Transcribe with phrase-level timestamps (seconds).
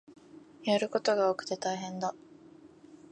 [0.63, 2.15] やることが多くて大変だ